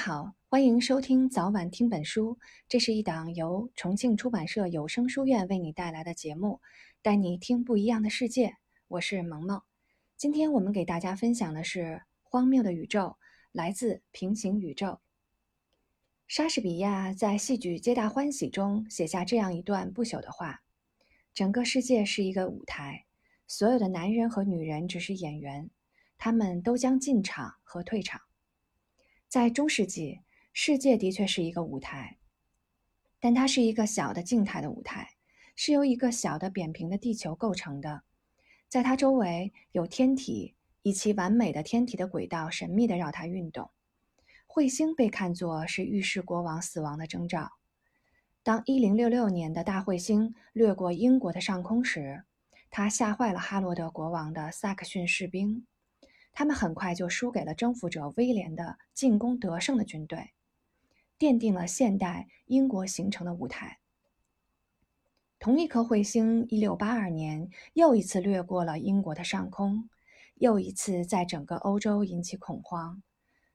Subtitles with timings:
[0.00, 2.38] 好，欢迎收听早晚听本书。
[2.68, 6.60] 这是一档由重庆出版社有声书院为你带来的节目，
[7.02, 8.54] 带你听不一样的世界。
[8.86, 9.60] 我是萌萌。
[10.16, 11.80] 今天我们给大家分享的是
[12.22, 13.00] 《荒谬的宇宙》，
[13.50, 15.00] 来自平行宇宙。
[16.28, 20.62] 莎士比亚在戏剧《皆大欢喜》中写下这样一段不朽的话
[21.34, 23.04] ：“整个世界是一个舞台，
[23.48, 25.68] 所有的男人和女人只是演员，
[26.16, 28.20] 他们都将进场和退场。”
[29.28, 30.20] 在中世纪，
[30.54, 32.16] 世界的确是一个舞台，
[33.20, 35.10] 但它是一个小的静态的舞台，
[35.54, 38.04] 是由一个小的扁平的地球构成的。
[38.70, 43.70] 在它周围有天体，以其完美的天体的轨道神秘地绕它运动。
[44.46, 47.52] 彗星被看作是预示国王死亡的征兆。
[48.42, 52.24] 当1066年的大彗星掠过英国的上空时，
[52.70, 55.66] 它吓坏了哈罗德国王的萨克逊士兵。
[56.38, 60.34] 他们很快就输给了征服者威廉的进攻得胜的军队，
[61.18, 63.80] 奠定了现代英国形成的舞台。
[65.40, 69.90] 同一颗彗星，一六八二年又一次掠过了英国的上空，
[70.36, 73.02] 又一次在整个欧洲引起恐慌。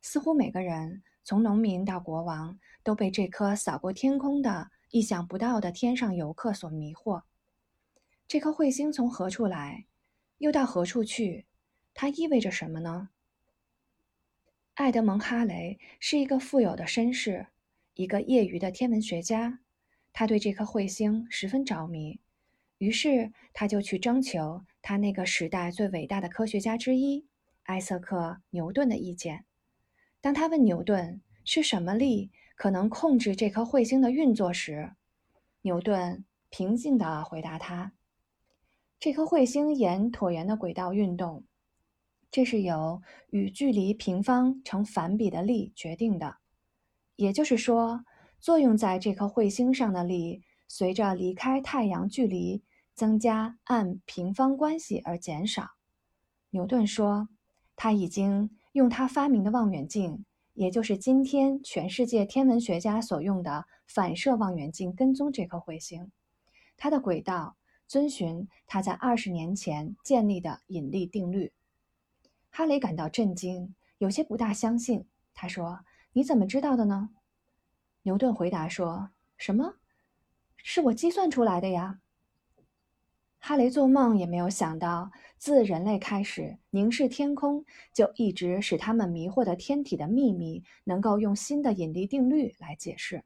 [0.00, 7.24] 似乎每个人，从农民到国王，都被这颗扫过天空的意想不到的天上游客所迷惑。
[8.26, 9.84] 这颗彗星从何处来，
[10.38, 11.44] 又到何处去？
[11.94, 13.10] 它意味着什么呢？
[14.74, 17.48] 爱德蒙·哈雷是一个富有的绅士，
[17.94, 19.58] 一个业余的天文学家。
[20.12, 22.18] 他对这颗彗星十分着迷，
[22.78, 27.26] 于是他就去征求他那个时代最伟大的科学家之一
[27.64, 28.16] 艾瑟克·
[28.50, 29.44] 牛顿的意见。
[30.20, 34.92] 当他问牛顿是什么力可能控制这颗彗星的运作时，
[35.62, 37.92] 牛顿平静地回答他
[38.98, 41.44] ：“这颗彗星沿椭圆的轨道运动。”
[42.30, 46.36] 这是由与距离平方成反比的力决定的，
[47.16, 48.04] 也就是说，
[48.38, 52.62] 作用在这颗彗星上的力随着离开太阳距离
[52.94, 55.70] 增加按平方关系而减少。
[56.50, 57.28] 牛顿说，
[57.74, 60.24] 他已经用他发明的望远镜，
[60.54, 66.12] 也就是今天全世界天文学家所用的反射望远镜，跟踪这颗彗星，
[66.76, 67.56] 它的轨道
[67.88, 71.52] 遵循他在二十年前建立的引力定律。
[72.50, 75.06] 哈雷感到震惊，有些不大相信。
[75.32, 77.10] 他说：“你怎么知道的呢？”
[78.02, 79.76] 牛顿回答说：“什么？
[80.56, 82.00] 是我计算出来的呀。”
[83.38, 93.24] 哈雷做梦也没有想到，自人类开始凝视天空，就一直使他们迷惑的天体的秘密，能够用新的引力定律来解释。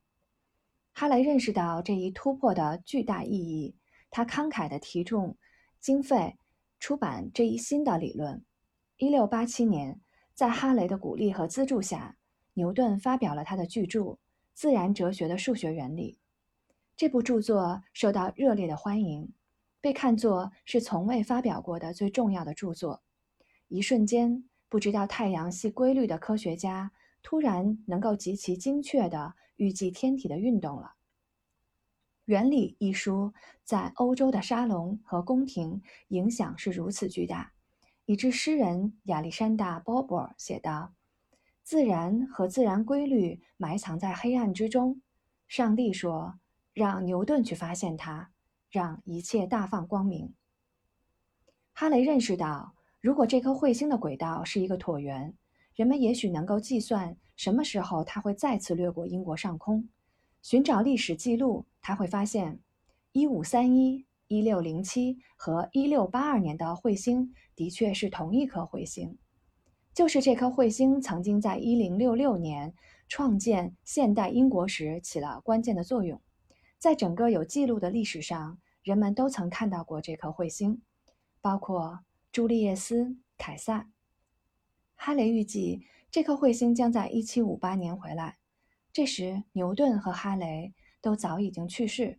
[0.92, 3.74] 哈雷认识到这一突破的巨大意义，
[4.10, 5.36] 他慷慨地提出
[5.80, 6.36] 经费
[6.78, 8.44] 出版这一新的理论。
[8.96, 10.00] 一六八七年，
[10.34, 12.16] 在哈雷的鼓励和资助下，
[12.52, 14.00] 牛顿发表了他的巨著
[14.52, 16.12] 《自然哲学的数学原理》。
[16.96, 19.32] 这部著作受到热烈的欢迎，
[19.80, 23.02] 被看作是从未发表过的最重要的著作。
[23.66, 30.86] 一瞬间，不知道太阳系规律的科学家突然能够极其精确地预计天体的运动了。
[32.26, 33.34] 《原理》一书
[33.64, 37.53] 在欧洲的沙龙和宫廷影响是如此巨大。
[38.06, 40.92] 以致诗人亚历山大·鲍勃写道
[41.64, 45.00] ：“自然和自然规律埋藏在黑暗之中。
[45.48, 46.38] 上帝说，
[46.72, 48.30] 让牛顿去发现它，
[48.70, 50.34] 让一切大放光明。”
[51.72, 55.34] 哈雷认识到，如果这颗彗星的轨道是一个椭圆，
[55.74, 59.88] 人们也许能够计算什么时候它会再次掠过英国上空。
[60.42, 62.60] 寻找历史记录，他会发现
[63.14, 63.72] ，1531。
[63.72, 69.18] 一一六零七和一六八二年的彗星的确是同一颗彗星，
[69.92, 72.74] 就是这颗彗星曾经在一零六六年
[73.08, 76.20] 创建现代英国时起了关键的作用。
[76.78, 80.82] 在整个有记录的历史上，人们都曾看到过这颗彗星，
[81.40, 82.00] 包括
[82.32, 83.04] 朱利叶斯·
[83.38, 83.90] 凯撒。
[84.94, 88.38] 哈雷预计这颗彗星将在一七五八年回来，
[88.92, 92.18] 这时牛顿和哈雷都早已经去世。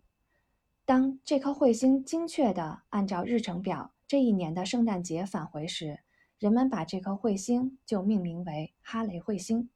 [0.86, 5.98] 当这颗彗星精确地按照日程表这一年的圣诞节返回时，
[6.38, 9.68] 人们把这颗彗星就命名为哈雷彗星。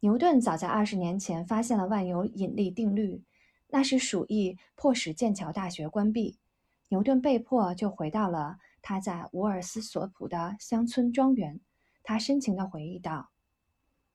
[0.00, 3.22] 牛顿早在二十年前发现了万有引力定律，
[3.68, 6.40] 那是鼠疫迫使剑桥大学关闭，
[6.88, 11.60] 牛顿被迫就回到了他在伍尔斯索普的乡村庄园。
[12.02, 13.30] 他深情地回忆道：“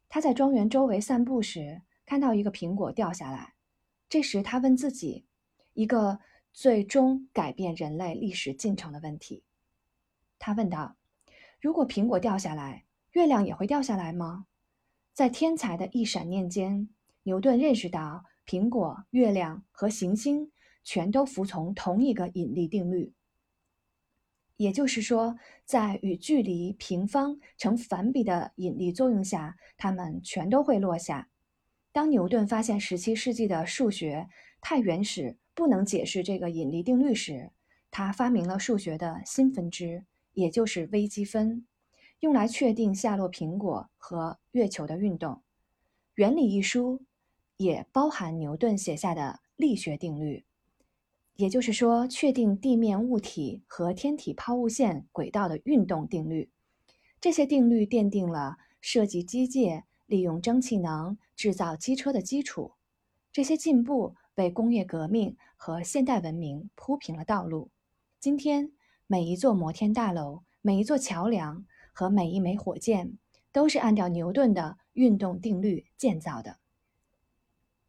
[0.10, 3.54] 他在庄园周围散步时，看到一个苹果掉下来，
[4.10, 5.24] 这时他问自己。”
[5.75, 6.19] 一个
[6.51, 9.44] 最终改变人类历史进程的问题，
[10.39, 10.95] 他问道
[11.62, 14.48] ：“如果苹果掉下来，月亮也会掉下来吗？”
[15.13, 16.89] 在天才的一闪念间，
[17.24, 20.51] 牛顿认识到苹果、月亮和行星
[20.83, 23.13] 全都服从同一个引力定律。
[24.57, 31.30] 也就是说，在与距离平方成反比的引力作用下，它们全都会落下。
[31.92, 34.30] 当牛顿发现17世纪的数学
[34.62, 37.52] 太原始，不能解释这个引力定律时，
[37.90, 40.04] 他发明了数学的新分支，
[40.34, 41.66] 也就是微积分，
[42.19, 45.42] 用来确定下落苹果和月球的运动。
[46.16, 47.02] 原理一书
[47.57, 50.44] 也包含牛顿写下的力学定律。
[51.38, 56.50] 也就是说，确定地面物体和天体抛物线轨道的运动定律，
[57.19, 62.74] 这些定律奠定了设计机械、利用蒸汽能制造机车的基础。
[63.34, 67.70] 这些进步为工业革命和现代文明铺平了道路。
[68.20, 68.72] 今天，
[69.08, 73.18] 每一座摩天大楼、每一座桥梁和每一枚火箭，
[73.52, 76.58] 都是按照牛顿的运动定律建造的。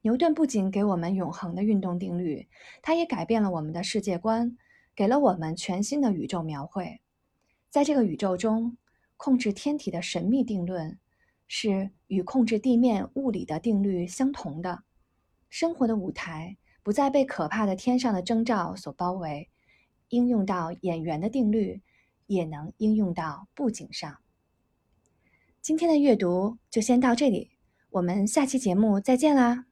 [0.02, 2.46] 牛顿不仅给我们永恒的运动定律，
[2.80, 4.56] 他也改变了我们的世界观，
[4.94, 7.00] 给了我们全新的宇宙描绘。
[7.70, 8.76] 在这个宇宙中，
[9.16, 10.96] 控制天体的神秘定论
[11.48, 14.84] 是与控制地面物理的定律相同的。
[15.48, 19.48] 生活的舞台不再被可怕的天上的征兆所包围，
[20.08, 21.82] 应用到演员的定律，
[22.26, 24.18] 也能应用到布景上。
[25.60, 27.52] 今天的阅读就先到这里，
[27.90, 29.66] 我们下期节目再见啦！